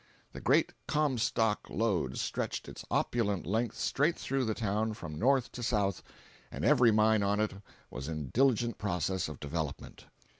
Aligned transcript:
The 0.33 0.41
great 0.41 0.73
"Comstock 0.87 1.69
lode" 1.69 2.17
stretched 2.17 2.67
its 2.67 2.83
opulent 2.89 3.45
length 3.45 3.77
straight 3.77 4.17
through 4.17 4.45
the 4.45 4.55
town 4.55 4.95
from 4.95 5.19
north 5.19 5.51
to 5.51 5.61
south, 5.61 6.01
and 6.51 6.65
every 6.65 6.89
mine 6.91 7.21
on 7.21 7.39
it 7.39 7.51
was 7.91 8.07
in 8.07 8.29
diligent 8.33 8.79
process 8.79 9.27
of 9.29 9.39
development. 9.39 10.07